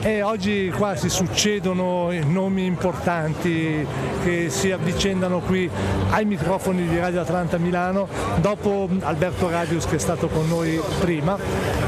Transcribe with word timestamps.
E 0.00 0.22
oggi 0.22 0.72
qua 0.76 0.94
si 0.94 1.08
succedono 1.08 2.12
nomi 2.24 2.64
importanti 2.64 3.84
che 4.22 4.46
si 4.48 4.70
avvicendano 4.70 5.40
qui 5.40 5.68
ai 6.10 6.24
microfoni 6.24 6.86
di 6.86 6.96
Radio 7.00 7.20
Atlanta 7.22 7.58
Milano. 7.58 8.06
Dopo 8.36 8.88
Alberto 9.00 9.50
Radius 9.50 9.86
che 9.86 9.96
è 9.96 9.98
stato 9.98 10.28
con 10.28 10.46
noi 10.46 10.80
prima, 11.00 11.36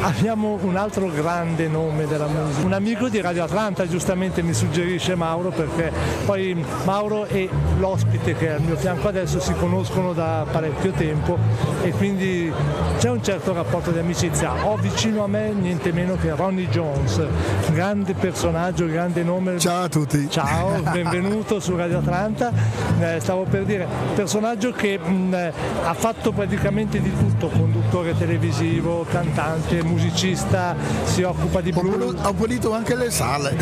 abbiamo 0.01 0.59
un 0.61 0.75
altro 0.75 1.07
grande 1.07 1.69
nome 1.69 2.09
della 2.09 2.27
musica. 2.27 2.67
Un 2.67 2.73
amico 2.73 3.09
di 3.09 3.21
Radio 3.21 3.45
Atlanta 3.45 3.87
giustamente 3.87 4.43
mi 4.43 4.55
suggerisce 4.55 5.15
Mauro 5.15 5.51
perché 5.51 5.93
poi 6.27 6.65
Mauro 6.85 7.27
e 7.27 7.49
l'ospite 7.79 8.35
che 8.35 8.49
è 8.49 8.53
al 8.55 8.63
mio 8.63 8.77
fianco 8.77 9.07
adesso 9.07 9.39
si 9.39 9.55
conoscono 9.55 10.13
da 10.13 10.45
parecchio 10.51 10.91
tempo 10.91 11.39
e 11.85 11.91
quindi 11.93 12.53
c'è 12.99 13.09
un 13.09 13.23
certo 13.23 13.53
rapporto 13.53 13.93
di 13.93 14.01
amicizia. 14.01 14.67
Ho 14.67 14.77
vicino 14.77 15.23
a 15.23 15.29
me 15.29 15.53
niente 15.53 15.93
meno 15.93 16.17
che 16.17 16.35
Ronnie 16.35 16.69
Jones, 16.69 17.25
grande 17.71 17.99
grande 18.01 18.15
personaggio, 18.15 18.87
grande 18.87 19.23
nome. 19.23 19.59
Ciao 19.59 19.85
a 19.85 19.89
tutti. 19.89 20.29
Ciao, 20.31 20.81
benvenuto 20.91 21.61
su 21.61 21.77
Radio 21.77 21.99
Atlanta. 21.99 22.51
Eh, 22.99 23.21
stavo 23.21 23.45
per 23.45 23.65
dire, 23.65 23.87
personaggio 24.15 24.73
che 24.73 24.99
mh, 24.99 25.53
ha 25.85 25.93
fatto 25.93 26.33
praticamente 26.33 27.01
di 27.01 27.13
tutto, 27.15 27.49
conduttore 27.49 28.17
televisivo, 28.17 29.05
cantante, 29.11 29.83
musicista, 29.83 30.75
si 31.05 31.23
occupa 31.23 31.61
di 31.61 31.73
blues. 31.73 32.15
Ho 32.23 32.33
pulito 32.33 32.73
anche 32.73 32.95
le 32.95 33.11
sale. 33.11 33.55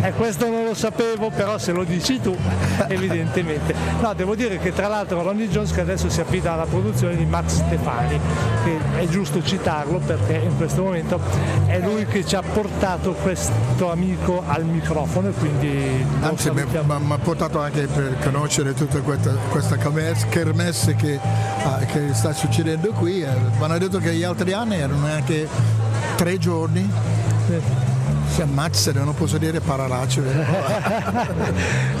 e 0.00 0.08
eh, 0.08 0.12
questo 0.12 0.48
non 0.48 0.64
lo 0.64 0.74
sapevo, 0.74 1.28
però 1.28 1.58
se 1.58 1.72
lo 1.72 1.84
dici 1.84 2.20
tu, 2.20 2.34
evidentemente. 2.88 3.74
No, 4.00 4.14
devo 4.14 4.34
dire 4.34 4.58
che 4.58 4.72
tra 4.72 4.88
l'altro 4.88 5.22
Ronnie 5.22 5.48
Jones 5.48 5.72
che 5.72 5.82
adesso 5.82 6.08
si 6.08 6.22
affida 6.22 6.54
alla 6.54 6.66
produzione 6.66 7.16
di 7.16 7.26
Max 7.26 7.62
Stefani, 7.66 8.18
che 8.64 9.00
è 9.00 9.06
giusto 9.08 9.42
citarlo 9.42 9.98
perché 9.98 10.36
in 10.36 10.56
questo 10.56 10.82
momento 10.82 11.20
è 11.66 11.78
lui 11.80 12.06
che 12.06 12.24
ci 12.24 12.34
ha 12.34 12.42
portato 12.42 13.12
questo 13.12 13.57
tuo 13.76 13.90
amico 13.90 14.42
al 14.46 14.64
microfono 14.64 15.28
e 15.28 15.32
quindi 15.32 16.04
anzi 16.20 16.50
mi 16.50 16.62
ha 16.62 17.18
portato 17.18 17.60
anche 17.60 17.86
per 17.86 18.18
conoscere 18.22 18.74
tutta 18.74 19.00
questa, 19.00 19.30
questa 19.50 19.76
kermesse 20.28 20.94
che, 20.94 21.18
ah, 21.64 21.78
che, 21.78 22.12
sta 22.12 22.32
succedendo 22.32 22.90
qui 22.92 23.22
eh, 23.22 23.28
mi 23.58 23.64
hanno 23.64 23.78
detto 23.78 23.98
che 23.98 24.14
gli 24.14 24.24
altri 24.24 24.52
anni 24.52 24.76
erano 24.76 25.06
anche 25.06 25.48
tre 26.16 26.38
giorni. 26.38 26.88
Sì. 27.46 27.86
Si 28.28 28.42
ammazzano, 28.42 29.04
non 29.04 29.14
posso 29.14 29.38
dire 29.38 29.60
parolacce. 29.60 30.22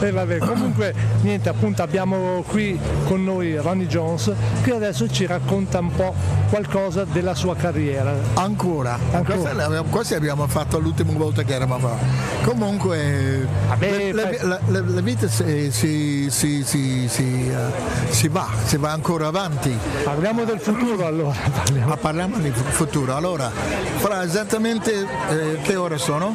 e 0.00 0.06
eh, 0.06 0.10
vabbè, 0.10 0.38
comunque 0.38 0.94
niente, 1.22 1.48
appunto 1.48 1.82
abbiamo 1.82 2.44
qui 2.46 2.78
con 3.06 3.24
noi 3.24 3.56
Ronnie 3.56 3.86
Jones 3.86 4.30
che 4.62 4.72
adesso 4.72 5.08
ci 5.08 5.24
racconta 5.24 5.78
un 5.78 5.90
po' 5.90 6.14
qualcosa 6.48 7.04
della 7.04 7.34
sua 7.34 7.54
carriera. 7.56 8.14
Ancora, 8.34 8.98
Ancora. 9.12 9.82
Questa, 9.88 10.16
abbiamo 10.16 10.46
fatto 10.46 10.78
l'ultima 10.78 11.12
volta 11.12 11.42
che 11.42 11.54
eravamo 11.54 11.88
qua. 11.88 11.96
Comunque 12.44 13.46
vabbè, 13.68 14.12
la, 14.12 14.30
la, 14.42 14.60
la, 14.66 14.82
la, 14.84 15.00
vita 15.00 15.28
si, 15.28 15.70
si, 15.70 16.28
si, 16.30 17.08
si, 17.08 18.28
va, 18.28 18.48
si 18.64 18.76
va 18.76 18.90
ancora 18.92 19.26
avanti. 19.26 19.76
Parliamo 20.04 20.44
del 20.44 20.60
futuro 20.60 21.06
allora. 21.06 21.36
Parliamo, 21.68 21.92
ah, 21.92 21.96
parliamo 21.96 22.38
del 22.38 22.52
futuro. 22.52 23.14
Allora, 23.14 23.50
fra 23.96 24.22
esattamente 24.22 25.06
eh, 25.30 25.58
che 25.62 25.76
ore 25.76 25.98
sono? 25.98 26.34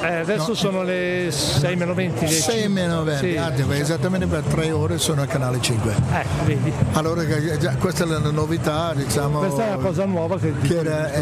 Eh, 0.00 0.14
adesso 0.14 0.48
no. 0.48 0.54
sono 0.54 0.82
le 0.82 1.28
6 1.30 1.76
meno 1.76 1.94
20. 1.94 2.28
6 2.28 2.68
meno 2.68 3.02
20, 3.02 3.30
sì. 3.30 3.36
ah, 3.36 3.52
esattamente 3.74 4.26
per 4.26 4.42
3 4.42 4.70
ore 4.70 4.98
sono 4.98 5.22
al 5.22 5.26
canale 5.26 5.60
5. 5.60 5.92
Eh, 6.12 6.24
vedi. 6.44 6.72
Allora 6.92 7.22
questa 7.78 8.04
è 8.04 8.06
la 8.06 8.18
novità, 8.18 8.92
diciamo. 8.94 9.38
Questa 9.40 9.66
è 9.66 9.74
una 9.74 9.84
cosa 9.84 10.04
nuova 10.04 10.38
che, 10.38 10.52
che 10.62 10.78
era, 10.78 11.12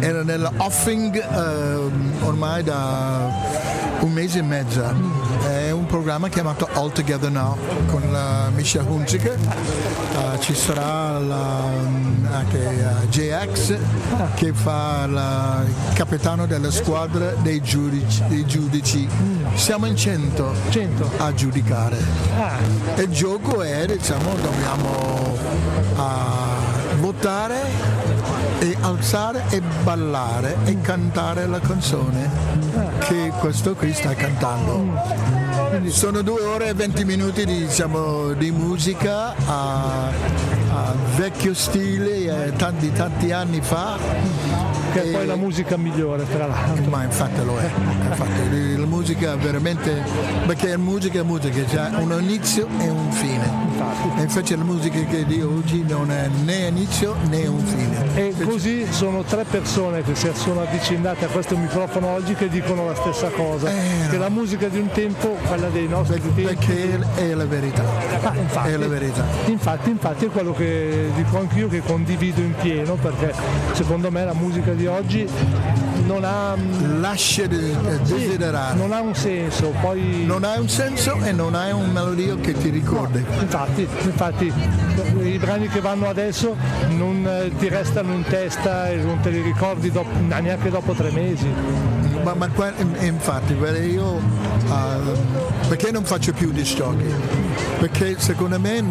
era 0.00 0.22
nell'offing 0.22 1.16
eh, 1.16 2.24
ormai 2.24 2.62
da 2.62 3.30
un 4.00 4.12
mese 4.12 4.38
e 4.38 4.42
mezzo. 4.42 4.82
È 4.82 5.65
un 5.65 5.65
programma 5.96 6.28
chiamato 6.28 6.68
All 6.74 6.92
Together 6.92 7.30
Now 7.30 7.56
con 7.86 8.02
uh, 8.02 8.52
Michel 8.54 8.84
Hunziker, 8.86 9.38
uh, 9.38 10.38
ci 10.40 10.54
sarà 10.54 11.18
la, 11.18 11.62
anche 12.32 12.58
uh, 12.58 13.06
JX 13.08 13.78
che 14.34 14.52
fa 14.52 15.04
il 15.06 15.94
capitano 15.94 16.44
della 16.44 16.70
squadra 16.70 17.30
dei 17.36 17.62
giudici. 17.62 18.22
Dei 18.26 18.44
giudici. 18.44 19.08
Siamo 19.54 19.86
in 19.86 19.96
100, 19.96 20.54
100, 20.68 21.10
a 21.16 21.32
giudicare. 21.32 21.96
Ah. 22.36 23.00
Il 23.00 23.08
gioco 23.08 23.62
è, 23.62 23.86
diciamo, 23.86 24.34
dobbiamo 24.34 25.38
votare 26.98 27.60
e 28.58 28.76
alzare 28.82 29.44
e 29.48 29.62
ballare 29.82 30.56
e 30.64 30.78
cantare 30.82 31.46
la 31.46 31.60
canzone 31.60 32.28
che 32.98 33.32
questo 33.38 33.74
qui 33.74 33.94
sta 33.94 34.14
cantando. 34.14 35.45
Sono 35.88 36.22
due 36.22 36.42
ore 36.42 36.68
e 36.68 36.74
venti 36.74 37.04
minuti 37.04 37.44
di, 37.44 37.66
diciamo, 37.66 38.32
di 38.32 38.50
musica 38.50 39.34
a, 39.46 40.08
a, 40.08 40.94
vecchio 41.16 41.54
stile, 41.54 42.46
eh, 42.46 42.52
tanti, 42.56 42.92
tanti 42.92 43.32
anni 43.32 43.60
fa 43.60 44.85
che 44.96 45.02
è 45.02 45.12
poi 45.12 45.26
la 45.26 45.36
musica 45.36 45.76
migliore 45.76 46.24
tra 46.28 46.46
l'altro. 46.46 46.90
Ma 46.90 47.04
infatti 47.04 47.44
lo 47.44 47.58
è, 47.58 47.70
infatti, 48.08 48.76
la 48.76 48.86
musica 48.86 49.36
veramente, 49.36 50.02
perché 50.46 50.68
la 50.68 50.78
musica 50.78 51.20
è 51.20 51.22
musica, 51.22 51.62
c'è 51.64 51.90
un 51.98 52.16
inizio 52.20 52.66
e 52.78 52.88
un 52.88 53.12
fine. 53.12 53.64
Infatti. 53.76 54.20
E 54.20 54.22
invece 54.22 54.56
la 54.56 54.64
musica 54.64 54.98
che 55.00 55.24
di 55.26 55.42
oggi 55.42 55.84
non 55.86 56.10
è 56.10 56.28
né 56.44 56.68
inizio 56.68 57.14
né 57.28 57.46
un 57.46 57.58
fine. 57.58 58.14
E 58.14 58.34
così 58.44 58.86
sono 58.90 59.22
tre 59.22 59.44
persone 59.44 60.02
che 60.02 60.14
si 60.14 60.30
sono 60.34 60.62
avvicinate 60.62 61.26
a 61.26 61.28
questo 61.28 61.56
microfono 61.56 62.08
oggi 62.08 62.34
che 62.34 62.48
dicono 62.48 62.86
la 62.86 62.94
stessa 62.94 63.28
cosa, 63.28 63.68
eh, 63.68 64.08
che 64.08 64.16
la 64.16 64.30
musica 64.30 64.68
di 64.68 64.78
un 64.78 64.88
tempo, 64.88 65.36
quella 65.46 65.68
dei 65.68 65.86
nostri 65.86 66.20
perché, 66.20 66.42
tempi... 66.42 66.66
Perché 66.66 67.30
è 67.30 67.34
la 67.34 67.44
verità. 67.44 67.84
Ah, 68.22 68.34
infatti, 68.34 68.70
è 68.70 68.76
la 68.76 68.88
verità. 68.88 69.24
Infatti, 69.46 69.90
infatti 69.90 70.24
è 70.24 70.28
quello 70.28 70.54
che 70.54 71.10
dico 71.14 71.38
anch'io 71.38 71.68
che 71.68 71.80
condivido 71.80 72.40
in 72.40 72.54
pieno 72.60 72.94
perché 72.94 73.34
secondo 73.72 74.10
me 74.10 74.24
la 74.24 74.34
musica 74.34 74.72
di 74.72 74.85
oggi 74.86 75.28
non 76.06 76.24
ha 76.24 76.56
lascia 76.98 77.46
de- 77.46 77.74
desiderare. 78.04 78.76
non 78.76 78.92
ha 78.92 79.00
un 79.00 79.14
senso 79.14 79.72
poi 79.80 80.24
non 80.24 80.44
ha 80.44 80.58
un 80.58 80.68
senso 80.68 81.16
e 81.22 81.32
non 81.32 81.54
hai 81.54 81.72
un 81.72 81.90
melodia 81.90 82.34
che 82.36 82.52
ti 82.52 82.68
ricordi. 82.68 83.24
No, 83.28 83.40
infatti, 83.40 83.88
infatti 84.02 84.52
i 85.22 85.38
brani 85.38 85.68
che 85.68 85.80
vanno 85.80 86.08
adesso 86.08 86.56
non 86.88 87.26
eh, 87.26 87.50
ti 87.58 87.68
restano 87.68 88.12
in 88.12 88.24
testa 88.24 88.88
e 88.88 88.96
non 88.96 89.20
te 89.20 89.30
li 89.30 89.40
ricordi 89.40 89.90
dopo, 89.90 90.10
neanche 90.18 90.70
dopo 90.70 90.92
tre 90.92 91.10
mesi. 91.10 91.48
Ma, 92.22 92.34
ma 92.34 92.48
infatti 93.00 93.54
io 93.92 94.14
uh, 94.14 95.68
perché 95.68 95.92
non 95.92 96.04
faccio 96.04 96.32
più 96.32 96.50
jockey 96.74 97.14
perché 97.78 98.16
secondo 98.18 98.58
me 98.58 98.82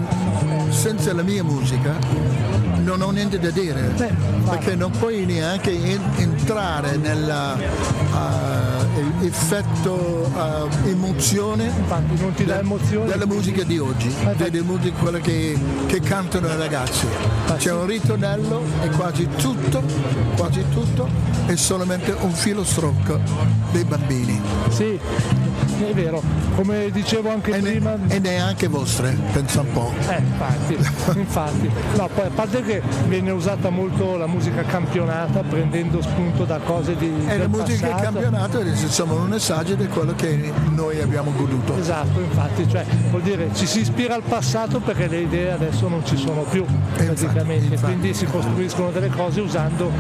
senza 0.70 1.14
la 1.14 1.22
mia 1.22 1.44
musica 1.44 2.45
non 2.86 3.02
ho 3.02 3.10
niente 3.10 3.40
da 3.40 3.50
dire, 3.50 3.82
Beh, 3.98 4.14
perché 4.48 4.76
non 4.76 4.92
puoi 4.92 5.26
neanche 5.26 5.72
in, 5.72 6.00
entrare 6.18 6.96
nell'effetto 6.98 7.50
uh, 10.32 10.38
uh, 10.38 10.70
emozione 10.88 11.74
della 12.38 13.26
musica 13.26 13.64
di 13.64 13.80
oggi, 13.80 14.14
eh, 14.24 14.36
delle 14.36 14.62
musiche 14.62 14.96
quelle 15.00 15.20
che, 15.20 15.58
che 15.88 16.00
cantano 16.00 16.48
i 16.48 16.56
ragazzi. 16.58 17.08
C'è 17.58 17.72
un 17.72 17.88
ritornello 17.88 18.62
e 18.84 18.90
quasi 18.90 19.28
tutto, 19.36 19.82
quasi 20.38 20.64
tutto 20.70 21.10
è 21.48 21.56
solamente 21.56 22.12
un 22.12 22.32
filo 22.32 22.64
stroke 22.64 23.20
dei 23.72 23.84
bambini. 23.84 24.40
Sì, 24.70 25.00
è 25.84 25.94
vero, 25.94 26.22
come 26.56 26.90
dicevo 26.92 27.30
anche 27.30 27.52
e 27.52 27.60
prima. 27.60 27.96
Ne, 27.96 28.16
e 28.16 28.20
neanche 28.20 28.68
vostre, 28.68 29.18
pensa 29.32 29.62
un 29.62 29.72
po'. 29.72 29.92
Eh, 30.10 30.18
infatti, 30.18 30.74
infatti. 31.20 31.70
No, 31.96 32.10
poi 32.14 32.26
a 32.26 32.32
parte 32.34 32.62
che 32.62 32.82
viene 33.08 33.32
usata 33.32 33.70
molto 33.70 34.18
la 34.18 34.28
musica 34.28 34.64
campionata 34.64 35.42
prendendo 35.42 36.02
spunto 36.02 36.46
da 36.46 36.60
cose 36.60 36.96
di. 36.96 37.12
E 37.28 37.38
la 37.38 37.48
musica 37.48 37.88
passato. 37.88 38.04
campionata 38.04 38.60
è 38.60 38.64
diciamo, 38.64 39.22
un 39.22 39.34
assaggio 39.34 39.76
di 39.76 39.88
quello 39.88 40.14
che 40.16 40.52
noi 40.70 41.02
abbiamo 41.02 41.32
goduto. 41.36 41.76
Esatto, 41.78 42.20
infatti, 42.20 42.68
cioè 42.70 42.86
vuol 43.10 43.22
dire 43.22 43.50
ci 43.54 43.66
si 43.66 43.82
ispira 43.82 44.16
al 44.16 44.24
passato 44.24 44.80
perché 44.80 45.08
le 45.08 45.22
idee 45.22 45.52
adesso 45.52 45.88
non 45.88 46.06
ci 46.06 46.18
sono 46.18 46.44
più 46.44 46.66
praticamente, 46.96 47.74
infatti, 47.74 47.94
quindi 47.94 48.14
si 48.14 48.26
costruiscono 48.26 48.92
delle 48.92 49.10
cose 49.10 49.42
usando 49.42 49.92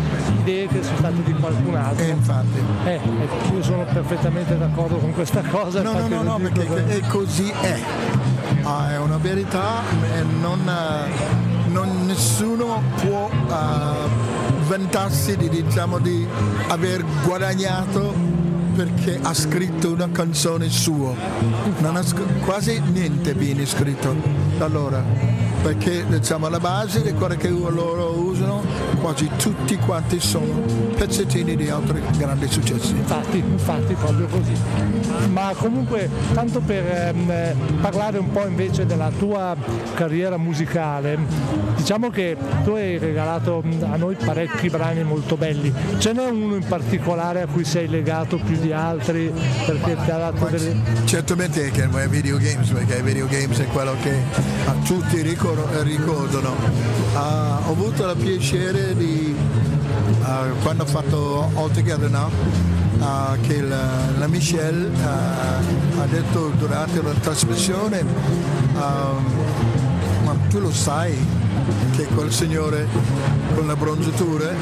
idee 0.41 0.67
che 0.67 0.83
sono 0.83 0.97
state 0.97 1.23
di 1.23 1.33
qualcun 1.33 1.75
altro. 1.75 2.05
E 2.05 2.09
infatti. 2.09 2.59
Eh, 2.85 2.99
io 3.53 3.63
sono 3.63 3.83
perfettamente 3.83 4.57
d'accordo 4.57 4.97
con 4.97 5.13
questa 5.13 5.41
cosa. 5.41 5.64
No, 5.71 5.81
no, 5.81 6.07
no, 6.07 6.21
no 6.21 6.37
perché 6.37 6.87
è 6.87 6.99
così 7.07 7.49
è. 7.49 7.81
Ah, 8.63 8.91
è 8.91 8.99
una 8.99 9.17
verità 9.17 9.81
e 10.15 10.21
non, 10.21 10.61
non 11.67 12.05
nessuno 12.05 12.83
può 13.01 13.29
uh, 13.29 14.67
vantarsi 14.67 15.35
di, 15.35 15.49
diciamo, 15.49 15.97
di 15.97 16.27
aver 16.67 17.03
guadagnato 17.23 18.13
perché 18.75 19.19
ha 19.21 19.33
scritto 19.33 19.91
una 19.91 20.09
canzone 20.11 20.69
sua. 20.69 21.13
Non 21.79 21.95
ha 21.95 22.03
sc- 22.03 22.43
quasi 22.43 22.79
niente 22.91 23.33
viene 23.33 23.65
scritto 23.65 24.15
da 24.57 24.65
allora 24.65 25.34
perché 25.65 26.05
diciamo 26.07 26.45
alla 26.45 26.59
base 26.59 27.01
di 27.01 27.11
quello 27.13 27.35
che 27.35 27.49
loro 27.49 28.11
usano 28.11 28.61
quasi 29.01 29.27
tutti 29.35 29.75
quanti 29.77 30.19
sono 30.19 30.61
pezzettini 30.95 31.55
di 31.55 31.69
altri 31.69 32.03
grandi 32.17 32.47
successi. 32.47 32.91
Infatti, 32.91 33.39
infatti 33.39 33.95
proprio 33.95 34.27
così. 34.27 34.53
Ma 35.31 35.53
comunque 35.57 36.07
tanto 36.35 36.59
per 36.59 36.85
ehm, 36.85 37.79
parlare 37.81 38.19
un 38.19 38.31
po' 38.31 38.45
invece 38.45 38.85
della 38.85 39.09
tua 39.17 39.55
carriera 39.95 40.37
musicale, 40.37 41.17
diciamo 41.75 42.11
che 42.11 42.37
tu 42.63 42.71
hai 42.71 42.99
regalato 42.99 43.63
a 43.89 43.95
noi 43.95 44.15
parecchi 44.23 44.69
brani 44.69 45.03
molto 45.03 45.35
belli. 45.35 45.73
Ce 45.97 46.13
n'è 46.13 46.29
uno 46.29 46.57
in 46.57 46.65
particolare 46.67 47.41
a 47.41 47.47
cui 47.47 47.63
sei 47.63 47.87
legato 47.87 48.37
più 48.37 48.55
di 48.59 48.71
altri 48.71 49.31
perché 49.65 49.97
ti 50.03 50.11
ha 50.11 50.17
dato 50.17 50.45
delle... 50.45 50.75
Certamente 51.05 51.71
che 51.71 51.83
è 51.85 52.07
video 52.07 52.37
games, 52.37 52.69
perché 52.69 53.01
video 53.01 53.25
games 53.25 53.59
è 53.59 53.65
quello 53.65 53.95
che 54.03 54.13
tutti 54.83 55.23
ricordano. 55.83 56.55
Uh, 57.13 57.17
ho 57.67 57.71
avuto 57.71 58.09
il 58.09 58.17
piacere 58.17 58.95
di, 58.95 59.35
uh, 60.21 60.57
quando 60.61 60.83
ho 60.83 60.85
fatto 60.85 61.49
All 61.55 61.71
Together 61.71 62.09
Now, 62.09 62.29
uh, 62.99 63.39
che 63.41 63.61
la, 63.61 63.89
la 64.17 64.27
Michelle 64.27 64.89
ha 65.03 66.05
detto 66.05 66.51
durante 66.57 67.01
la 67.01 67.11
trasmissione, 67.13 68.03
ma 68.73 70.35
tu 70.49 70.59
lo 70.59 70.71
sai 70.71 71.17
che 71.95 72.05
quel 72.05 72.31
signore 72.31 72.87
con 73.55 73.67
la 73.67 73.75
bronzatura 73.75 74.49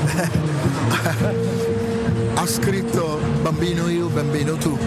ha 2.36 2.46
scritto 2.46 3.20
bambino 3.42 3.88
io, 3.90 4.08
bambino 4.08 4.56
tu. 4.56 4.78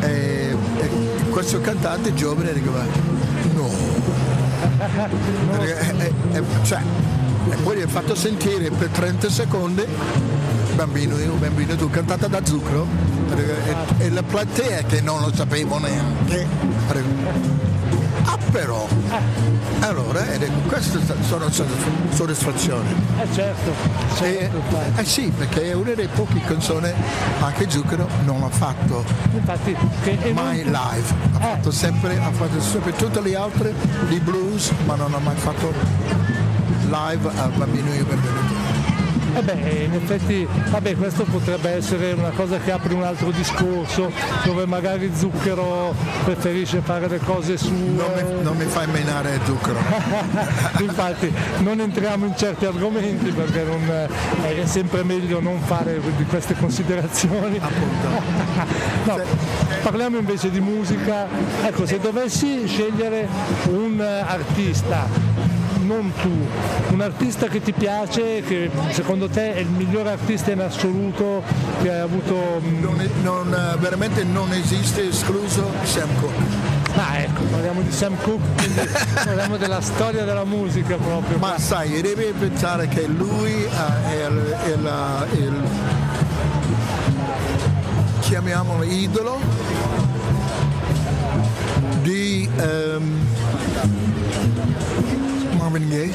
E, 0.00 0.56
e 0.78 0.88
questo 1.30 1.60
cantante 1.60 2.14
giovane 2.14 2.52
dico, 2.52 2.70
no. 2.70 3.09
E, 5.08 6.12
e, 6.32 6.42
cioè, 6.62 6.80
e 7.50 7.56
poi 7.62 7.78
gli 7.78 7.82
ha 7.82 7.88
fatto 7.88 8.14
sentire 8.14 8.70
per 8.70 8.88
30 8.88 9.30
secondi 9.30 9.84
bambino 10.74 11.18
io, 11.18 11.34
bambino 11.34 11.76
tu, 11.76 11.90
cantata 11.90 12.26
da 12.26 12.44
Zucchero 12.44 12.86
e, 13.36 14.04
e 14.04 14.10
la 14.10 14.22
platea 14.22 14.82
che 14.82 15.00
non 15.00 15.20
lo 15.20 15.32
sapevo 15.34 15.78
neanche. 15.78 16.46
Ah 18.24 18.38
però! 18.50 18.86
Eh. 19.10 19.84
Allora, 19.84 20.22
queste 20.66 20.98
sono 21.26 21.50
soddisfazioni. 21.50 22.94
Eh 23.18 23.26
certo, 23.32 23.72
certo 24.16 24.58
eh, 24.96 25.00
eh 25.00 25.04
sì, 25.04 25.32
perché 25.36 25.70
è 25.70 25.72
una 25.72 25.92
delle 25.94 26.08
poche 26.08 26.40
canzoni 26.40 26.92
anche 27.40 27.68
Zucchero 27.70 28.06
non 28.24 28.42
ha 28.42 28.50
fatto 28.50 29.04
Infatti, 29.32 29.76
mai 30.32 30.62
non... 30.62 30.72
live. 30.72 31.14
Ha 31.32 31.38
eh. 31.38 31.54
fatto 31.54 31.70
sempre, 31.70 32.18
ha 32.18 32.30
fatto 32.30 32.60
sempre 32.60 32.92
tutte 32.92 33.20
le 33.20 33.36
altre 33.36 33.72
di 34.08 34.20
blues, 34.20 34.70
ma 34.84 34.96
non 34.96 35.14
ha 35.14 35.18
mai 35.18 35.36
fatto 35.36 35.72
live 36.88 37.30
a 37.36 37.46
Bambino 37.48 37.94
io 37.94 38.04
benvenuto. 38.04 38.69
Eh 39.32 39.42
beh, 39.42 39.84
in 39.84 39.94
effetti, 39.94 40.46
vabbè, 40.70 40.96
questo 40.96 41.24
potrebbe 41.24 41.70
essere 41.70 42.12
una 42.12 42.30
cosa 42.30 42.58
che 42.58 42.72
apre 42.72 42.94
un 42.94 43.02
altro 43.02 43.30
discorso, 43.30 44.10
dove 44.44 44.66
magari 44.66 45.10
Zucchero 45.14 45.94
preferisce 46.24 46.80
fare 46.80 47.08
le 47.08 47.18
cose 47.18 47.56
su... 47.56 47.72
Non 47.72 48.10
mi, 48.14 48.42
non 48.42 48.56
mi 48.56 48.64
fai 48.64 48.86
menare 48.88 49.38
Zucchero. 49.44 49.78
Infatti, 50.80 51.32
non 51.58 51.80
entriamo 51.80 52.26
in 52.26 52.36
certi 52.36 52.64
argomenti 52.64 53.30
perché 53.30 53.62
non, 53.62 54.08
è 54.42 54.66
sempre 54.66 55.04
meglio 55.04 55.40
non 55.40 55.60
fare 55.60 56.00
di 56.16 56.24
queste 56.24 56.54
considerazioni. 56.56 57.60
no, 59.04 59.20
parliamo 59.82 60.18
invece 60.18 60.50
di 60.50 60.60
musica. 60.60 61.26
Ecco, 61.64 61.86
se 61.86 61.98
dovessi 62.00 62.66
scegliere 62.66 63.28
un 63.70 64.00
artista 64.00 65.29
non 65.90 66.12
tu, 66.22 66.30
un 66.92 67.00
artista 67.00 67.48
che 67.48 67.60
ti 67.60 67.72
piace, 67.72 68.42
che 68.42 68.70
secondo 68.90 69.28
te 69.28 69.54
è 69.54 69.58
il 69.58 69.66
migliore 69.66 70.10
artista 70.10 70.52
in 70.52 70.60
assoluto 70.60 71.42
che 71.82 71.90
hai 71.90 71.98
avuto... 71.98 72.60
Mm, 72.64 72.80
non, 72.80 73.10
non, 73.22 73.52
eh, 73.52 73.76
veramente 73.78 74.22
non 74.22 74.52
esiste 74.52 75.08
escluso 75.08 75.68
Sam 75.82 76.08
Cooke. 76.20 76.68
Ah 76.94 77.18
ecco, 77.18 77.42
parliamo 77.42 77.80
di 77.80 77.90
Sam 77.90 78.16
Cooke, 78.22 78.68
parliamo 79.24 79.56
della 79.56 79.80
storia 79.80 80.22
della 80.22 80.44
musica 80.44 80.94
proprio. 80.94 81.38
Ma 81.38 81.58
sai, 81.58 82.00
devi 82.00 82.32
pensare 82.38 82.86
che 82.86 83.06
lui 83.06 83.64
uh, 83.64 84.10
è, 84.10 84.26
il, 84.28 84.82
la, 84.82 85.26
il 85.32 85.62
chiamiamolo 88.20 88.84
idolo 88.84 89.40
di 92.02 92.48
um, 92.58 93.26
Gaye, 95.90 96.12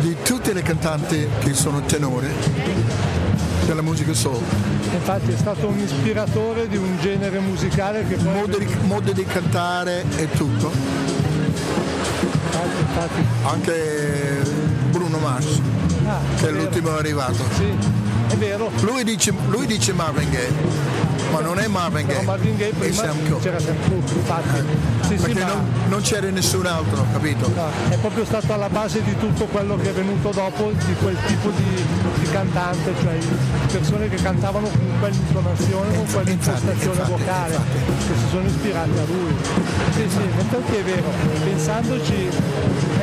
di 0.00 0.16
tutte 0.22 0.52
le 0.52 0.62
cantanti 0.62 1.26
che 1.40 1.54
sono 1.54 1.80
tenore 1.80 2.30
della 3.64 3.82
musica 3.82 4.14
soul. 4.14 4.40
Infatti 4.92 5.32
è 5.32 5.36
stato 5.36 5.66
un 5.66 5.78
ispiratore 5.78 6.68
di 6.68 6.76
un 6.76 6.96
genere 7.00 7.40
musicale 7.40 8.06
che 8.06 8.14
poi... 8.14 8.32
Modo 8.32 8.58
di, 8.58 8.76
modo 8.82 9.12
di 9.12 9.24
cantare 9.24 10.04
e 10.16 10.30
tutto. 10.30 10.70
Infatti, 12.20 12.78
infatti. 12.78 13.24
Anche 13.42 14.42
Bruno 14.90 15.18
Mars, 15.18 15.60
ah, 16.06 16.20
che 16.36 16.46
è, 16.46 16.48
è 16.48 16.52
l'ultimo 16.52 16.90
arrivato. 16.90 17.42
Sì, 17.56 17.74
è 18.28 18.36
vero. 18.36 18.70
Lui 18.82 19.02
dice, 19.02 19.34
lui 19.48 19.66
dice 19.66 19.92
Marvin 19.92 20.30
Gaye 20.30 21.06
ma 21.32 21.40
non 21.40 21.58
è 21.58 21.66
Marvin 21.66 22.06
Gaye. 22.06 22.18
No, 22.18 22.24
Marvin 22.24 22.56
Gaye 22.56 22.72
prima 22.72 22.94
Sam 22.94 23.40
c'era 23.40 23.58
Sam 23.58 23.76
Cooke, 23.88 24.14
infatti. 24.14 24.58
Eh. 24.58 24.95
Sì, 25.16 25.22
Perché 25.22 25.40
sì, 25.40 25.46
non, 25.46 25.72
non, 25.88 26.00
c'era 26.02 26.28
nessun 26.28 26.66
altro, 26.66 27.06
capito? 27.10 27.48
No, 27.54 27.68
è 27.88 27.96
proprio 27.96 28.24
stato 28.26 28.52
alla 28.52 28.68
base 28.68 29.02
di 29.02 29.16
tutto 29.16 29.46
quello 29.46 29.76
che 29.76 29.88
è 29.88 29.92
venuto 29.92 30.30
dopo, 30.30 30.72
di 30.72 30.94
quel 31.00 31.16
tipo 31.26 31.48
di, 31.50 31.84
di 32.18 32.30
cantante, 32.30 32.92
cioè 33.00 33.18
persone 33.72 34.08
che 34.10 34.16
cantavano 34.16 34.68
con 34.68 34.98
quell'intonazione, 34.98 35.96
con 35.96 36.06
quell'impostazione 36.12 37.02
vocale, 37.04 37.54
infatti. 37.54 37.78
che 38.08 38.14
si 38.18 38.28
sono 38.28 38.46
ispirati 38.46 38.98
a 38.98 39.04
lui. 39.06 39.34
Sì, 39.92 40.08
sì, 40.08 40.76
è 40.76 40.82
vero, 40.82 41.10
pensandoci 41.44 42.28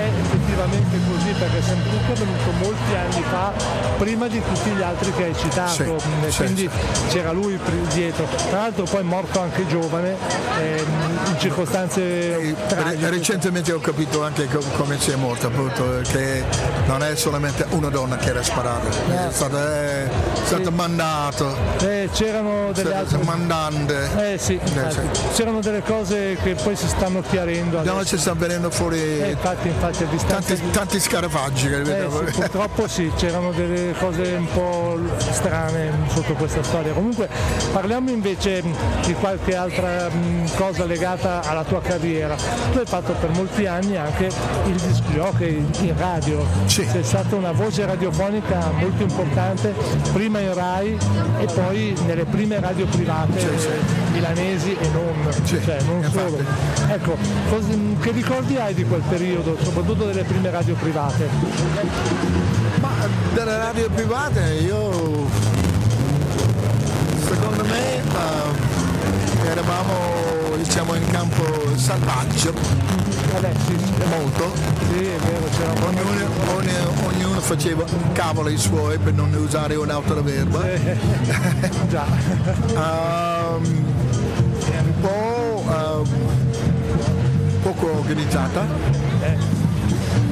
è 0.04 0.20
effettivamente 0.20 0.98
così 1.08 1.32
perché 1.32 1.62
Sam 1.62 1.82
Cooke 1.90 2.14
è 2.14 2.26
venuto 2.26 2.52
molti 2.60 2.96
anni 2.96 3.24
fa, 3.30 3.52
prima 3.98 4.28
di 4.28 4.42
tutti 4.42 4.70
gli 4.72 4.82
altri 4.82 5.14
che 5.14 5.24
hai 5.24 5.36
citato, 5.36 6.00
sì, 6.28 6.38
quindi 6.38 6.70
sì, 6.72 7.08
c'era 7.10 7.32
lui 7.32 7.60
dietro. 7.94 8.28
Tra 8.50 8.62
l'altro 8.62 8.86
poi 8.86 9.00
è 9.00 9.04
morto 9.04 9.40
anche 9.40 9.66
giovane 9.68 10.16
eh, 10.60 10.84
in 11.28 11.40
circostanze 11.40 12.02
eh, 12.02 12.56
recentemente 13.10 13.72
ho 13.72 13.80
capito 13.80 14.24
anche 14.24 14.48
come 14.76 15.00
si 15.00 15.12
è 15.12 15.16
morto 15.16 15.48
appunto 15.48 16.02
che 16.04 16.44
non 16.86 17.04
è 17.04 17.16
solamente 17.16 17.66
una 17.70 17.90
donna 17.90 18.18
che 18.18 18.30
era 18.30 18.44
sparata. 18.44 18.90
È 18.90 19.32
stato, 19.32 19.58
è 19.58 20.10
stato 20.44 20.64
sì. 20.66 20.72
mandato 20.72 21.56
eh, 21.80 22.10
c'erano 22.14 22.72
delle 22.72 22.96
altre 22.96 23.18
mandante 23.24 24.34
eh, 24.34 24.38
sì, 24.38 24.60
c'erano 25.34 25.60
delle 25.60 25.82
cose 25.82 26.38
che 26.42 26.56
poi 26.56 26.76
si 26.76 26.88
stanno 26.88 27.22
chiarendo 27.22 27.80
adesso. 27.80 27.96
no 27.96 28.06
ci 28.06 28.18
stanno 28.18 28.40
venendo 28.40 28.70
fuori 28.70 29.00
eh, 29.00 29.32
infatti, 29.32 29.68
infatti, 30.02 30.26
tanti, 30.26 30.56
di... 30.56 30.70
tanti 30.72 31.00
scarafaggi 31.00 31.68
eh, 31.68 31.86
sì, 31.86 32.32
purtroppo 32.32 32.88
sì 32.88 33.12
c'erano 33.16 33.52
delle 33.52 33.94
cose 33.98 34.22
un 34.34 34.48
po' 34.52 35.00
strane 35.18 35.92
sotto 36.08 36.34
questa 36.34 36.64
storia 36.64 36.94
comunque 36.94 37.30
parliamo 37.72 38.10
invece 38.10 38.64
di 39.06 39.14
qualche 39.14 39.56
altra 39.56 40.10
cosa 40.56 40.86
legata 40.86 41.42
alla 41.44 41.64
tua 41.64 41.82
carriera. 41.82 42.36
Tu 42.72 42.78
hai 42.78 42.86
fatto 42.86 43.14
per 43.14 43.30
molti 43.32 43.66
anni 43.66 43.98
anche 43.98 44.26
il 44.66 44.76
disc 44.76 45.04
jockey 45.12 45.66
in 45.82 45.98
radio, 45.98 46.46
sì. 46.66 46.86
sei 46.90 47.04
stata 47.04 47.36
una 47.36 47.52
voce 47.52 47.86
radiofonica 47.86 48.72
molto 48.72 49.04
importante, 49.04 49.74
prima 50.12 50.40
in 50.40 50.54
Rai 50.54 50.98
e 51.40 51.46
poi 51.54 51.96
nelle 52.06 52.26
prime 52.26 52.60
radio 52.60 52.86
private 52.86 53.40
sì, 53.40 53.60
sì. 53.60 53.70
milanesi 54.12 54.78
e 54.80 54.88
non, 54.90 55.34
cioè 55.46 55.82
non 55.82 56.10
solo. 56.12 56.38
Ecco, 56.88 57.18
che 58.00 58.12
ricordi 58.12 58.58
hai 58.58 58.74
di 58.74 58.86
quel 58.86 59.04
periodo, 59.08 59.58
soprattutto 59.84 60.06
delle 60.06 60.24
prime 60.24 60.50
radio 60.50 60.76
private? 60.76 61.30
Ma 62.80 62.90
delle 63.34 63.58
radio 63.58 63.90
private 63.90 64.54
io 64.62 65.28
secondo 67.20 67.66
me 67.66 68.02
uh, 68.02 69.46
eravamo 69.46 70.56
diciamo, 70.56 70.96
in 70.96 71.06
campo 71.12 71.44
salvaggio. 71.76 72.54
Molto. 74.08 74.54
Sì, 74.90 75.06
è 75.06 75.18
vero, 75.18 75.50
c'era 75.58 75.74
ognuno, 75.86 76.30
ognuno, 76.56 77.08
ognuno 77.08 77.40
faceva 77.42 77.84
cavolo 78.14 78.50
i 78.50 78.58
suoi 78.58 78.98
per 79.00 79.14
non 79.14 79.34
usare 79.34 79.76
un'altra 79.76 80.22
verba 80.22 80.62
sì. 80.62 80.98
già. 81.90 82.06
Um, 82.74 83.86
un 84.86 84.94
po' 85.02 85.64
uh, 85.66 86.08
poco 87.62 87.98
organizzata. 87.98 88.66
Eh. 89.22 89.63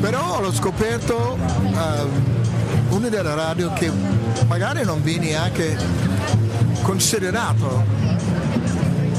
Però 0.02 0.42
l'ho 0.42 0.52
scoperto 0.52 1.38
uh, 1.38 2.96
una 2.96 3.08
delle 3.08 3.36
radio 3.36 3.72
che 3.74 3.90
magari 4.48 4.84
non 4.84 5.02
viene 5.02 5.28
neanche 5.28 5.78
considerato 6.82 7.84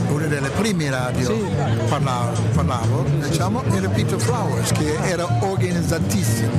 una 0.09 0.27
delle 0.27 0.51
prime 0.51 0.91
radio 0.91 1.27
Sì. 1.27 1.43
parlavo, 1.89 2.33
parlavo, 2.55 3.05
diciamo, 3.27 3.63
era 3.73 3.89
Peter 3.89 4.19
Flowers 4.21 4.71
che 4.73 4.95
era 5.05 5.27
organizzatissimo. 5.41 6.51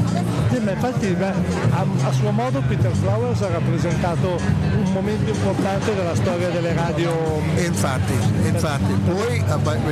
Sì, 0.51 0.59
ma 0.59 0.71
infatti 0.71 1.07
beh, 1.07 1.25
a, 1.71 1.85
a 2.07 2.11
suo 2.13 2.31
modo 2.31 2.61
Peter 2.67 2.91
Flowers 2.91 3.41
ha 3.41 3.49
rappresentato 3.49 4.39
un 4.83 4.91
momento 4.91 5.29
importante 5.31 5.93
della 5.93 6.15
storia 6.15 6.49
delle 6.49 6.73
radio. 6.73 7.11
Infatti, 7.57 8.13
infatti, 8.43 8.93
poi 9.05 9.43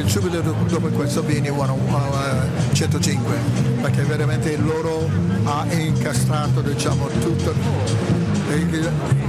subito 0.09 0.41
do- 0.41 0.55
dopo 0.67 0.87
questo 0.87 1.21
viene 1.21 1.49
101, 1.49 1.77
eh, 1.77 2.60
105, 2.81 3.35
perché 3.79 4.01
veramente 4.05 4.57
loro 4.57 5.07
ha 5.43 5.65
incastrato 5.71 6.61
diciamo 6.61 7.07
tutto. 7.19 7.53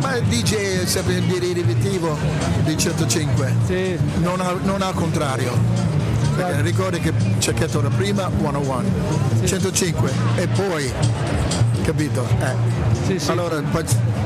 Ma 0.00 0.16
il 0.16 0.25
DJ 0.25 0.80
è 0.82 0.87
sempre 0.87 1.16
il 1.16 1.25
derivativo 1.25 2.16
di 2.64 2.76
105, 2.78 3.54
Sì, 3.66 3.99
non, 4.23 4.40
al- 4.40 4.61
non 4.62 4.80
al 4.80 4.94
contrario. 4.94 5.52
Perché 6.35 6.62
ricordi 6.62 6.99
che 7.00 7.12
c'è 7.38 7.52
che 7.52 7.64
era 7.64 7.88
prima 7.90 8.30
101, 8.40 8.82
105 9.44 10.11
e 10.37 10.47
poi, 10.49 10.90
capito? 11.83 12.27
Eh. 12.41 12.55
sì, 13.07 13.19
sì. 13.19 13.31
Allora, 13.31 13.61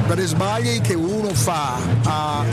per 0.07 0.21
sbagli 0.21 0.81
che 0.81 0.95
uno 0.95 1.29
fa 1.35 1.75
ah, 2.05 2.45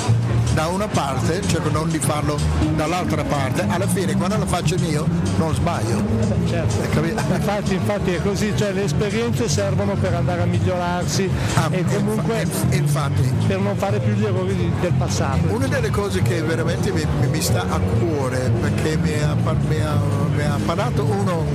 da 0.54 0.68
una 0.68 0.88
parte, 0.88 1.42
cerco 1.48 1.70
non 1.70 1.90
di 1.90 2.00
farlo 2.00 2.38
dall'altra 2.76 3.24
parte, 3.24 3.66
alla 3.68 3.88
fine 3.88 4.16
quando 4.16 4.38
lo 4.38 4.46
faccio 4.46 4.76
io 4.76 5.06
non 5.38 5.54
sbaglio. 5.54 6.02
certo. 6.48 7.02
Infatti, 7.04 7.74
infatti 7.74 8.12
è 8.14 8.22
così, 8.22 8.54
cioè 8.56 8.72
le 8.72 8.84
esperienze 8.86 9.48
servono 9.50 9.94
per 9.96 10.14
andare 10.14 10.42
a 10.42 10.46
migliorarsi 10.46 11.30
Ah, 11.56 11.68
e 11.72 11.84
comunque 11.84 12.42
infa- 12.42 12.76
infatti, 12.76 13.34
per 13.48 13.60
non 13.60 13.76
fare 13.76 14.00
più 14.00 14.14
gli 14.14 14.24
errori 14.26 14.72
del 14.82 14.94
passato. 14.94 15.40
una 15.54 15.68
delle 15.68 15.90
cose 15.90 16.22
che 16.22 16.42
veramente 16.42 16.92
mi, 16.92 17.06
mi- 17.30 17.42
sta 17.42 17.62
a 17.70 17.80
cuore, 18.00 18.52
perché 18.62 18.98
mi 18.98 19.14
ha, 19.22 19.36
mi 19.68 19.80
ha- 19.82 20.00
mi 20.36 20.44
ha 20.44 20.58
parlato 20.66 21.04
uno 21.04 21.46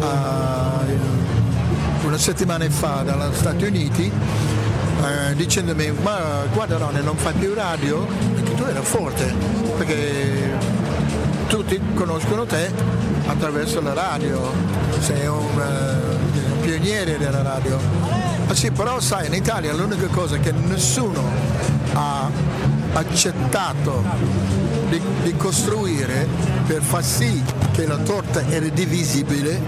ah, 0.00 0.77
una 2.08 2.16
settimana 2.16 2.68
fa 2.70 3.02
dagli 3.02 3.34
Stati 3.34 3.66
Uniti 3.66 4.10
eh, 4.10 5.34
dicendomi 5.34 5.92
ma 6.02 6.46
guarda 6.54 6.78
Ronnie 6.78 7.02
non 7.02 7.16
fai 7.16 7.34
più 7.34 7.52
radio? 7.52 8.06
Perché 8.06 8.54
tu 8.54 8.62
eri 8.62 8.80
forte 8.82 9.34
perché 9.76 10.56
tutti 11.48 11.78
conoscono 11.92 12.46
te 12.46 12.72
attraverso 13.26 13.82
la 13.82 13.92
radio. 13.92 14.52
Sei 15.00 15.26
un, 15.26 15.60
eh, 15.60 16.52
un 16.54 16.60
pioniere 16.62 17.18
della 17.18 17.42
radio. 17.42 17.78
Ah 18.46 18.54
sì 18.54 18.70
però 18.70 18.98
sai 19.00 19.26
in 19.26 19.34
Italia 19.34 19.74
l'unica 19.74 20.06
cosa 20.06 20.38
che 20.38 20.50
nessuno 20.52 21.22
ha 21.92 22.30
accettato 22.94 24.02
di, 24.88 24.98
di 25.24 25.36
costruire 25.36 26.26
per 26.66 26.80
far 26.80 27.04
sì 27.04 27.42
che 27.72 27.86
la 27.86 27.98
torta 27.98 28.42
era 28.48 28.66
divisibile 28.68 29.60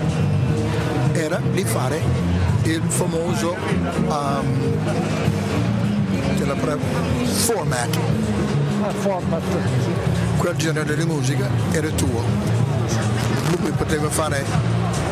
era 1.12 1.40
di 1.52 1.64
fare 1.64 2.29
il 2.72 2.82
famoso 2.88 3.56
um, 4.06 4.76
della 6.36 6.54
pre- 6.54 6.78
format, 7.24 7.98
Ah, 8.82 8.90
format. 8.90 9.42
quel 10.38 10.56
genere 10.56 10.96
di 10.96 11.04
musica 11.04 11.48
era 11.72 11.88
tuo. 11.90 12.22
Lui 13.58 13.70
poteva 13.72 14.08
fare 14.08 14.44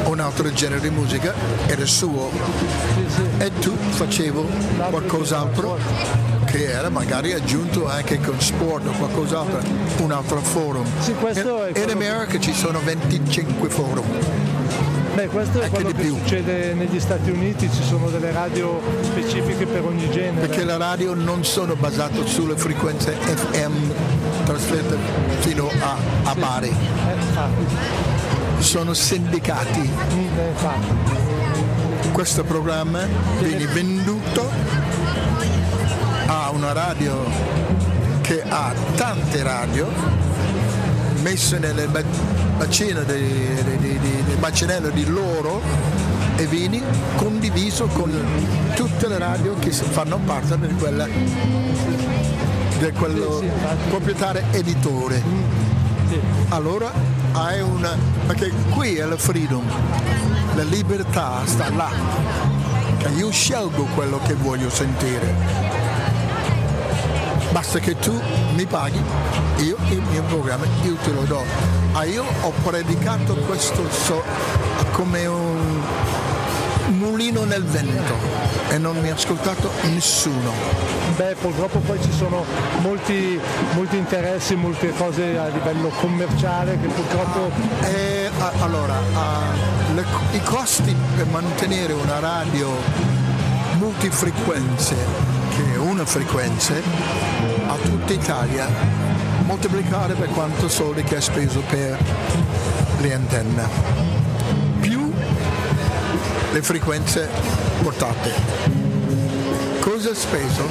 un 0.04 0.20
altro 0.20 0.50
genere 0.52 0.80
di 0.80 0.90
musica, 0.90 1.34
era 1.66 1.84
suo, 1.84 2.30
e 3.38 3.50
tu 3.58 3.76
facevo 3.76 4.46
qualcos'altro 4.90 5.76
che 6.46 6.70
era 6.70 6.88
magari 6.88 7.32
aggiunto 7.32 7.86
anche 7.88 8.18
con 8.20 8.40
sport 8.40 8.86
o 8.86 8.90
qualcos'altro, 8.92 9.60
un 9.98 10.12
altro 10.12 10.40
forum. 10.40 10.86
Sì, 11.00 11.10
in, 11.10 11.82
in 11.82 11.90
America 11.90 12.38
ci 12.38 12.54
sono 12.54 12.80
25 12.82 13.68
forum. 13.68 14.04
Beh, 15.18 15.26
questo 15.26 15.60
è 15.60 15.68
quello 15.68 15.88
che 15.88 15.94
più. 15.94 16.16
succede 16.16 16.74
negli 16.74 17.00
Stati 17.00 17.30
Uniti, 17.30 17.68
ci 17.72 17.82
sono 17.82 18.08
delle 18.08 18.30
radio 18.30 18.80
specifiche 19.00 19.66
per 19.66 19.84
ogni 19.84 20.08
genere. 20.12 20.46
perché 20.46 20.62
la 20.62 20.76
radio 20.76 21.12
non 21.12 21.44
sono 21.44 21.74
basate 21.74 22.24
sulle 22.24 22.56
frequenze 22.56 23.14
FM 23.14 23.90
trasferite 24.44 24.96
fino 25.40 25.68
a, 25.80 25.96
a 26.22 26.32
Sì. 26.34 26.38
Bari, 26.38 26.68
Eh, 26.68 28.62
sono 28.62 28.94
sindicati. 28.94 29.90
Mm, 30.14 30.38
eh. 30.38 30.52
Questo 32.12 32.44
programma 32.44 33.00
viene 33.40 33.66
venduto 33.66 34.48
a 36.26 36.50
una 36.50 36.70
radio 36.72 37.24
che 38.20 38.40
ha 38.48 38.72
tante 38.94 39.42
radio 39.42 39.88
messe 41.22 41.58
nelle 41.58 41.88
ba- 42.58 42.64
bacine 42.64 43.04
di, 43.04 43.14
di- 43.14 43.76
di- 43.78 43.98
di- 43.98 44.24
del 44.24 44.36
bacinello 44.38 44.88
di 44.90 45.06
loro 45.06 45.60
e 46.36 46.46
viene 46.46 46.80
condiviso 47.16 47.86
con 47.86 48.12
tutte 48.74 49.08
le 49.08 49.18
radio 49.18 49.54
che 49.58 49.70
fanno 49.70 50.18
parte 50.18 50.58
di 50.58 50.74
quella 50.74 51.06
di 51.06 52.92
quello 52.92 53.42
proprietario 53.88 54.42
editore. 54.52 55.22
Allora 56.50 56.92
hai 57.32 57.60
una. 57.60 57.96
perché 58.26 58.52
qui 58.70 58.96
è 58.96 59.04
la 59.04 59.16
freedom, 59.16 59.64
la 60.54 60.62
libertà 60.62 61.40
sta 61.44 61.70
là, 61.70 61.88
che 62.98 63.08
io 63.16 63.30
scelgo 63.30 63.84
quello 63.94 64.20
che 64.24 64.34
voglio 64.34 64.70
sentire. 64.70 65.67
Basta 67.50 67.78
che 67.78 67.96
tu 67.98 68.12
mi 68.54 68.66
paghi, 68.66 69.02
io 69.58 69.76
il 69.88 70.02
mio 70.10 70.22
programma 70.24 70.64
io 70.82 70.94
te 71.02 71.10
lo 71.12 71.22
do. 71.22 71.42
Ah, 71.92 72.04
io 72.04 72.24
ho 72.42 72.52
predicato 72.62 73.34
questo 73.34 73.90
so- 73.90 74.22
come 74.92 75.24
un 75.26 75.80
mulino 76.88 77.44
nel 77.44 77.64
vento 77.64 78.14
e 78.68 78.78
non 78.78 78.98
mi 79.00 79.10
ha 79.10 79.14
ascoltato 79.14 79.70
nessuno. 79.84 80.52
Beh, 81.16 81.36
purtroppo 81.40 81.78
poi 81.80 81.98
ci 82.02 82.12
sono 82.12 82.44
molti, 82.80 83.40
molti 83.74 83.96
interessi, 83.96 84.54
molte 84.54 84.92
cose 84.92 85.38
a 85.38 85.48
livello 85.48 85.88
commerciale 86.00 86.78
che 86.80 86.86
purtroppo 86.88 87.50
E, 87.82 88.30
a- 88.38 88.52
allora, 88.62 88.94
le- 89.94 90.04
i 90.32 90.42
costi 90.42 90.94
per 91.16 91.26
mantenere 91.26 91.92
una 91.94 92.18
radio 92.20 92.68
multifrequenze, 93.78 94.94
che 95.58 95.72
è 95.72 95.76
una 95.76 96.06
frequenza, 96.06 96.74
a 97.66 97.74
tutta 97.82 98.12
Italia, 98.12 98.68
moltiplicare 99.42 100.14
per 100.14 100.28
quanto 100.28 100.68
soldi 100.68 101.02
che 101.02 101.16
ha 101.16 101.20
speso 101.20 101.60
per 101.68 101.98
le 103.00 103.14
antenne, 103.14 103.68
più 104.78 105.12
le 106.52 106.62
frequenze 106.62 107.28
portate. 107.82 108.32
Cosa 109.80 110.10
ha 110.10 110.14
speso? 110.14 110.62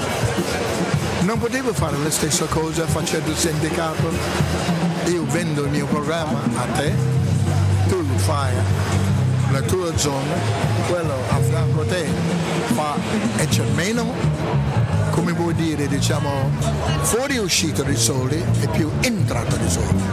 Non 1.21 1.37
potevo 1.37 1.73
fare 1.73 1.97
la 1.97 2.09
stessa 2.09 2.45
cosa 2.45 2.87
facendo 2.87 3.31
il 3.31 3.37
sindacato. 3.37 4.09
Io 5.07 5.25
vendo 5.25 5.63
il 5.63 5.69
mio 5.69 5.85
programma 5.85 6.39
a 6.55 6.65
te, 6.77 6.93
tu 7.89 8.05
fai 8.15 8.53
nella 9.47 9.61
tua 9.61 9.97
zona, 9.97 10.35
quello 10.87 11.13
a 11.29 11.39
fianco 11.41 11.81
a 11.81 11.85
te 11.85 12.47
fa 12.73 12.95
e 13.37 13.47
c'è 13.47 13.63
meno, 13.73 14.13
come 15.17 15.31
vuoi 15.31 15.55
dire, 15.55 15.87
diciamo, 15.87 16.29
fuori 17.01 17.39
uscita 17.39 17.81
di 17.81 17.95
soldi 17.95 18.35
e 18.35 18.67
più 18.67 18.87
entrata 19.01 19.55
di 19.55 19.67
soldi. 19.67 20.03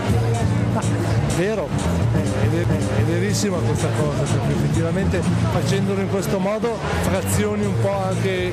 è 0.79 1.33
vero, 1.37 1.69
è, 2.43 2.47
ver- 2.47 2.67
è 2.97 3.03
verissima 3.03 3.59
questa 3.59 3.89
cosa, 4.01 4.23
perché 4.23 4.53
effettivamente 4.55 5.21
facendolo 5.53 6.01
in 6.01 6.09
questo 6.09 6.39
modo 6.39 6.79
frazioni 7.03 7.67
un 7.67 7.79
po' 7.83 8.03
anche 8.03 8.51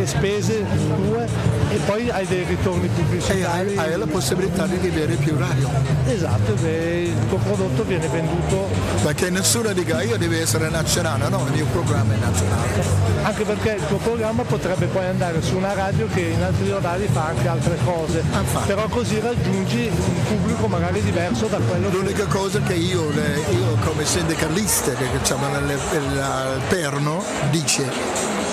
le 0.00 0.06
spese 0.06 0.64
tue 1.06 1.28
e 1.72 1.76
poi 1.86 2.08
hai 2.10 2.26
dei 2.26 2.44
ritorni 2.44 2.86
E 2.86 2.88
pubblicitari. 2.88 3.42
hai, 3.44 3.76
hai 3.76 3.98
la 3.98 4.06
possibilità 4.06 4.66
di 4.66 4.88
avere 4.88 5.14
più 5.14 5.36
radio. 5.36 5.68
Esatto, 6.06 6.54
beh, 6.54 7.02
il 7.02 7.28
tuo 7.28 7.36
prodotto 7.38 7.84
viene 7.84 8.08
venduto 8.08 8.68
Perché 9.02 9.28
nessuno 9.30 9.72
dica 9.72 10.02
io 10.02 10.16
devo 10.16 10.34
essere 10.34 10.68
nazionale, 10.70 11.28
no, 11.28 11.44
il 11.46 11.52
mio 11.52 11.66
programma 11.66 12.14
è 12.14 12.16
nazionale. 12.16 12.82
anche 13.22 13.44
perché 13.44 13.70
il 13.78 13.86
tuo 13.86 13.98
programma 13.98 14.42
potrebbe 14.42 14.86
poi 14.86 15.04
andare 15.06 15.42
su 15.42 15.56
una 15.56 15.74
radio 15.74 16.06
che 16.12 16.20
in 16.20 16.42
altri 16.42 16.70
orari 16.70 17.06
fa 17.12 17.26
anche 17.26 17.46
altre 17.48 17.76
cose, 17.84 18.22
Ah, 18.32 18.40
infatti. 18.40 18.66
però 18.66 18.88
così 18.88 19.20
raggiungi 19.20 19.90
un 19.92 20.22
pubblico 20.24 20.66
magari 20.66 21.02
diverso 21.02 21.46
da 21.46 21.58
quello 21.58 21.88
che 21.90 21.96
L'unica 21.96 22.24
cosa 22.26 22.60
che 22.60 22.72
io, 22.74 23.10
io 23.12 23.76
come 23.84 24.04
sindacalista, 24.06 24.92
che 24.92 25.04
diciamo, 25.18 25.46
il 25.58 26.60
perno, 26.68 27.22
dice 27.50 28.48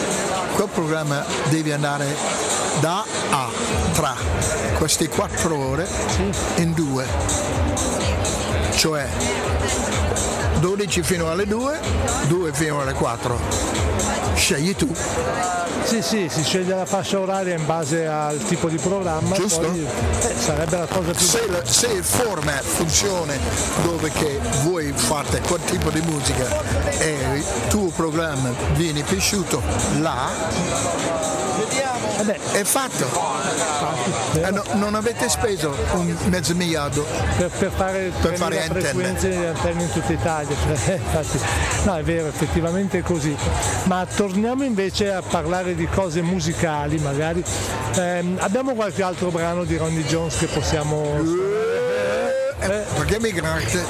quel 0.58 0.70
programma 0.70 1.24
deve 1.50 1.72
andare 1.72 2.18
da 2.80 3.06
a 3.30 3.48
tra 3.94 4.16
queste 4.80 5.08
quattro 5.08 5.56
ore 5.56 5.88
in 6.56 6.74
due. 6.74 7.06
cioè 8.76 9.08
12 10.60 11.04
fino 11.04 11.30
alle 11.30 11.46
2, 11.46 11.80
2 12.28 12.54
fino 12.54 12.82
alle 12.82 12.94
4. 12.94 13.97
Scegli 14.36 14.76
tu. 14.76 14.94
Sì, 15.84 16.02
sì, 16.02 16.28
si 16.30 16.44
sceglie 16.44 16.76
la 16.76 16.86
fascia 16.86 17.18
oraria 17.20 17.56
in 17.56 17.66
base 17.66 18.06
al 18.06 18.38
tipo 18.44 18.68
di 18.68 18.78
programma. 18.78 19.36
Giusto. 19.36 19.62
Poi, 19.62 19.88
eh, 20.22 20.34
sarebbe 20.38 20.78
la 20.78 20.86
cosa 20.86 21.12
più 21.12 21.26
Se, 21.26 21.48
se 21.64 21.88
il 21.88 22.04
format 22.04 22.62
funziona 22.62 23.34
dove 23.84 24.12
che 24.12 24.40
voi 24.64 24.92
fate 24.94 25.40
quel 25.48 25.62
tipo 25.64 25.90
di 25.90 26.02
musica 26.02 26.46
e 26.98 27.18
il 27.36 27.46
tuo 27.70 27.90
programma 27.90 28.54
viene 28.74 29.02
piaciuto 29.04 29.62
là, 30.00 30.30
beh, 32.24 32.40
è 32.52 32.64
fatto. 32.64 33.47
Eh, 34.34 34.40
Eh, 34.48 34.52
no- 34.52 34.64
non 34.74 34.96
avete 34.96 35.28
speso 35.30 35.76
un 35.94 36.16
mezzo 36.30 36.54
miliardo. 36.56 37.06
per, 37.38 37.50
per 37.50 37.72
fare, 37.72 38.12
Per 38.22 38.36
fare 38.36 38.56
3000 38.58 38.62
antenne. 38.62 38.82
frequenze 38.82 39.30
di 39.30 39.46
antenne 39.46 39.84
in 39.84 39.92
tutta 39.92 40.12
Italia. 40.14 40.56
cioè, 40.86 40.94
infatti, 41.04 41.40
no, 41.86 41.96
è 41.98 42.04
vero, 42.04 42.28
effettivamente 42.28 43.00
è 43.00 43.02
così. 43.02 43.36
Ma 43.84 44.06
torniamo 44.06 44.64
invece 44.64 45.12
a 45.12 45.22
parlare 45.22 45.76
di 45.76 45.88
cose 45.88 46.22
musicali, 46.22 46.98
magari. 47.00 47.44
Ehm, 47.96 48.38
abbiamo 48.40 48.74
qualche 48.74 49.02
altro 49.04 49.30
brano 49.30 49.64
di 49.64 49.76
Ronnie 49.78 50.04
Jones 50.06 50.38
che 50.38 50.46
possiamo. 50.48 51.67
Eh, 52.68 52.86
perché 52.96 53.20
migrate? 53.20 53.86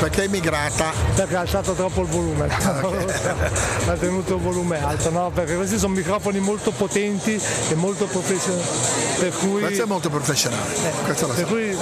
Perché 0.00 0.24
è 0.24 0.28
migrata? 0.28 1.06
perché 1.14 1.36
ha 1.36 1.40
alzato 1.40 1.72
troppo 1.72 2.02
il 2.02 2.08
volume 2.08 2.46
ha 3.86 3.92
tenuto 3.94 4.34
il 4.34 4.40
volume 4.40 4.82
alto 4.82 5.10
no? 5.10 5.30
perché 5.30 5.56
questi 5.56 5.78
sono 5.78 5.94
microfoni 5.94 6.38
molto 6.40 6.70
potenti 6.70 7.40
e 7.70 7.74
molto 7.74 8.04
professionali 8.04 9.06
per 9.18 9.30
cui, 9.30 9.60
Questo 9.62 9.82
è 9.82 9.86
molto 9.86 10.10
professionale. 10.10 10.62
Lo 11.06 11.14
per 11.14 11.16
so. 11.16 11.46
cui 11.46 11.74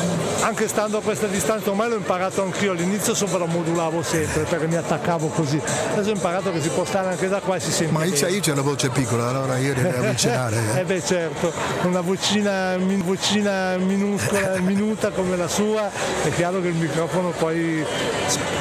anche 0.42 0.68
stando 0.68 0.98
a 0.98 1.00
questa 1.00 1.26
distanza 1.26 1.70
ormai 1.70 1.88
l'ho 1.88 1.96
imparato 1.96 2.42
anch'io 2.42 2.70
all'inizio 2.70 3.12
sovramodulavo 3.12 4.02
sempre 4.02 4.42
perché 4.42 4.68
mi 4.68 4.76
attaccavo 4.76 5.26
così 5.28 5.60
adesso 5.92 6.10
ho 6.10 6.12
imparato 6.14 6.52
che 6.52 6.62
si 6.62 6.68
può 6.68 6.84
stare 6.84 7.08
anche 7.08 7.28
da 7.28 7.40
qua 7.40 7.56
e 7.56 7.60
si 7.60 7.72
sente 7.72 7.92
Ma 7.92 8.04
io 8.04 8.12
c'è, 8.12 8.28
io 8.28 8.40
c'ho 8.40 8.54
la 8.54 8.62
voce 8.62 8.88
piccola, 8.90 9.28
allora 9.28 9.58
io 9.58 9.74
devo 9.74 9.98
avvicinare. 9.98 10.56
Eh 10.74 10.78
eh. 10.80 10.84
beh 10.84 11.02
certo, 11.04 11.52
una 11.82 12.00
vocina, 12.00 12.76
vocina 12.78 13.76
minuscola, 13.78 14.58
minuta 14.60 15.10
come 15.10 15.36
la 15.36 15.48
sua, 15.48 15.83
è 15.88 16.30
chiaro 16.34 16.60
che 16.60 16.68
il 16.68 16.74
microfono 16.74 17.30
poi 17.30 17.84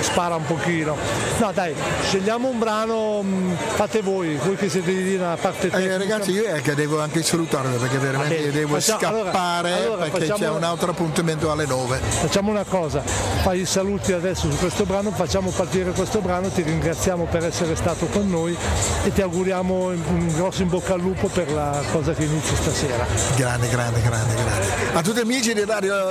spara 0.01 0.35
un 0.35 0.45
pochino. 0.45 0.95
No 1.37 1.51
dai, 1.53 1.73
scegliamo 2.07 2.47
un 2.49 2.59
brano, 2.59 3.21
mh, 3.21 3.55
fate 3.75 4.01
voi, 4.01 4.35
voi 4.43 4.55
che 4.55 4.69
siete 4.69 4.91
lì 4.91 5.15
nella 5.17 5.37
parte 5.39 5.69
tecnica. 5.69 5.93
Eh, 5.93 5.97
ragazzi, 5.97 6.31
io 6.31 6.43
è 6.45 6.61
che 6.61 6.75
devo 6.75 6.99
anche 7.01 7.21
salutarvi 7.23 7.77
perché 7.77 7.97
veramente 7.97 8.35
bene, 8.35 8.51
devo 8.51 8.79
facciamo- 8.79 9.07
allora- 9.07 9.31
scappare 9.31 9.73
allora 9.73 10.03
perché 10.03 10.19
facciamo 10.25 10.37
c'è 10.39 10.49
un 10.49 10.63
altro 10.63 10.91
appuntamento 10.91 11.51
alle 11.51 11.65
9. 11.65 11.99
Facciamo 11.99 12.51
una 12.51 12.63
cosa, 12.67 13.01
fai 13.01 13.61
i 13.61 13.65
saluti 13.65 14.11
adesso 14.13 14.49
su 14.51 14.57
questo 14.57 14.85
brano, 14.85 15.11
facciamo 15.11 15.49
partire 15.51 15.91
questo 15.91 16.19
brano, 16.19 16.49
ti 16.49 16.61
ringraziamo 16.61 17.25
per 17.25 17.45
essere 17.45 17.75
stato 17.75 18.05
con 18.07 18.29
noi 18.29 18.55
e 19.03 19.11
ti 19.13 19.21
auguriamo 19.21 19.87
un 19.87 20.31
grosso 20.35 20.61
in 20.61 20.69
bocca 20.69 20.93
al 20.93 21.01
lupo 21.01 21.27
per 21.27 21.51
la 21.51 21.81
cosa 21.91 22.13
che 22.13 22.23
inizia 22.23 22.55
stasera. 22.55 23.05
Grande, 23.35 23.69
grande, 23.69 24.01
grande, 24.01 24.33
grande. 24.33 24.67
A 24.93 25.01
tutti 25.01 25.17
gli 25.19 25.21
amici 25.21 25.53
di 25.53 25.63
Radio 25.65 26.09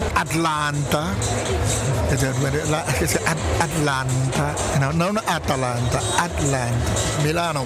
Atlanta, 0.99 2.65
la- 2.69 2.85
At- 2.85 3.39
Atlanta, 3.59 4.55
no, 4.79 4.91
non 4.93 5.19
Atalanta, 5.25 5.99
Atlanta, 6.17 6.91
Milano, 7.23 7.65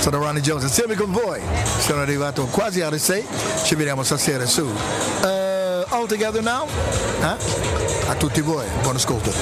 sono 0.00 0.18
Ronnie 0.18 0.42
Jones, 0.42 0.64
insieme 0.64 0.96
con 0.96 1.12
voi. 1.12 1.40
Sono 1.78 2.00
arrivato 2.00 2.46
quasi 2.46 2.80
alle 2.80 2.98
6, 2.98 3.24
ci 3.62 3.76
vediamo 3.76 4.02
stasera 4.02 4.44
su 4.46 4.68
eh, 5.22 5.84
All 5.88 6.06
Together 6.08 6.42
Now. 6.42 6.66
eh? 7.22 7.36
A 8.08 8.14
tutti 8.16 8.40
voi, 8.40 8.66
buon 8.82 8.96
ascolto. 8.96 9.32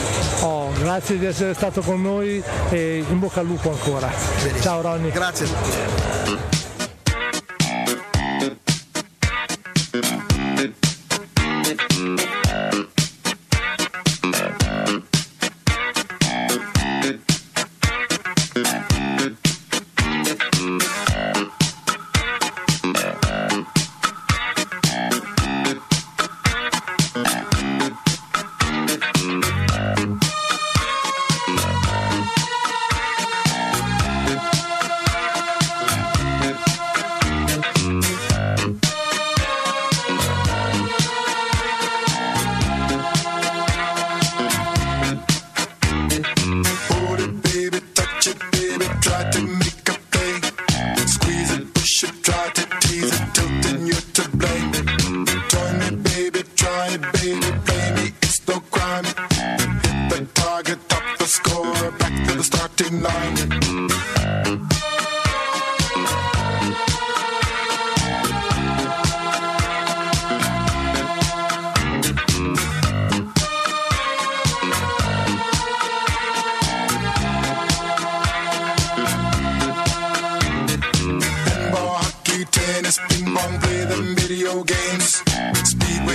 Oh, 0.40 0.70
grazie 0.78 1.18
di 1.18 1.24
essere 1.24 1.54
stato 1.54 1.80
con 1.80 2.00
noi 2.02 2.42
e 2.68 3.04
in 3.08 3.18
bocca 3.18 3.40
al 3.40 3.46
lupo 3.46 3.70
ancora. 3.70 4.10
Benissimo. 4.36 4.60
Ciao 4.62 4.80
Ronny. 4.82 5.10
Grazie. 5.10 6.12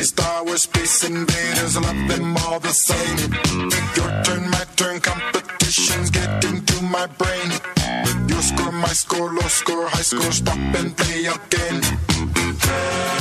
Star 0.08 0.46
Wars, 0.46 0.62
Space 0.64 1.04
Invaders, 1.04 1.76
love 1.82 2.08
them 2.08 2.38
all 2.38 2.60
the 2.60 2.70
same. 2.70 3.18
Your 3.98 4.07
let's 10.12 10.26
go 10.26 10.32
stop 10.32 10.58
and 10.58 10.96
play 10.96 11.26
again. 11.26 13.17